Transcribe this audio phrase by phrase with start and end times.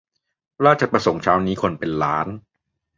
[0.65, 2.27] ราชประสงค์เช้านี้คนเป็นล้าน